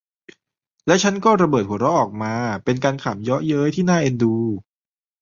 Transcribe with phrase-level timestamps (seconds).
[0.85, 4.35] และฉันก็ระเบิดหัวเราะออกมา เป็นการขำเยาะเย้ยที่น่าเอ็นดู